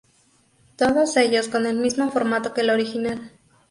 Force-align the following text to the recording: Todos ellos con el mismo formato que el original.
Todos 0.77 1.15
ellos 1.15 1.47
con 1.47 1.67
el 1.67 1.77
mismo 1.77 2.09
formato 2.09 2.55
que 2.55 2.61
el 2.61 2.71
original. 2.71 3.31